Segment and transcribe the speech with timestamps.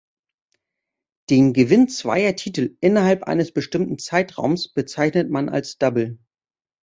[1.29, 6.17] Den Gewinn zweier Titel innerhalb eines bestimmten Zeitraums bezeichnet man als Double.